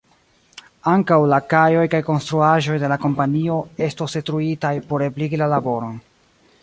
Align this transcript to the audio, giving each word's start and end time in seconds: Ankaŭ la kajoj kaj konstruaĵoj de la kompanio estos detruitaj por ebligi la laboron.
Ankaŭ 0.91 1.17
la 1.33 1.39
kajoj 1.53 1.83
kaj 1.93 1.99
konstruaĵoj 2.07 2.77
de 2.85 2.89
la 2.93 2.97
kompanio 3.05 3.59
estos 3.89 4.17
detruitaj 4.19 4.73
por 4.91 5.09
ebligi 5.09 5.41
la 5.43 5.51
laboron. 5.57 6.01